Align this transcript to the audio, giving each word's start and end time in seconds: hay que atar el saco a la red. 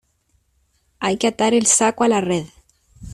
hay 0.99 1.17
que 1.17 1.27
atar 1.27 1.53
el 1.53 1.67
saco 1.67 2.03
a 2.03 2.07
la 2.07 2.21
red. 2.21 2.45